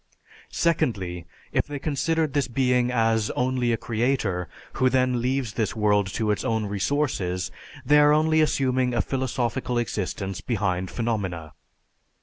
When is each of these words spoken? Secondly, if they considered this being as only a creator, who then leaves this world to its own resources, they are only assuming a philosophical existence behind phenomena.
Secondly, 0.49 1.27
if 1.51 1.67
they 1.67 1.77
considered 1.77 2.33
this 2.33 2.47
being 2.47 2.89
as 2.89 3.29
only 3.35 3.71
a 3.71 3.77
creator, 3.77 4.49
who 4.73 4.89
then 4.89 5.21
leaves 5.21 5.53
this 5.53 5.75
world 5.75 6.07
to 6.13 6.31
its 6.31 6.43
own 6.43 6.65
resources, 6.65 7.51
they 7.85 7.99
are 7.99 8.11
only 8.11 8.41
assuming 8.41 8.95
a 8.95 9.01
philosophical 9.03 9.77
existence 9.77 10.41
behind 10.41 10.89
phenomena. 10.89 11.53